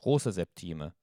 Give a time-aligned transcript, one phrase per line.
[0.00, 0.94] große Septime.